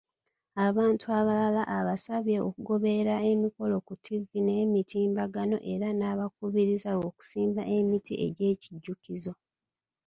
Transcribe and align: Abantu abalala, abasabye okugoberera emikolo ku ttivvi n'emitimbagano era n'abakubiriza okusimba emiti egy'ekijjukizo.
Abantu 0.67 1.05
abalala, 1.19 1.61
abasabye 1.77 2.35
okugoberera 2.47 3.15
emikolo 3.31 3.75
ku 3.85 3.93
ttivvi 3.99 4.37
n'emitimbagano 4.43 5.57
era 5.73 5.87
n'abakubiriza 5.93 6.89
okusimba 7.07 7.61
emiti 7.77 8.13
egy'ekijjukizo. 8.25 9.33